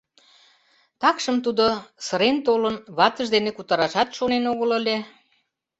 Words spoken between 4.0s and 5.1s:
шонен огыл ыле.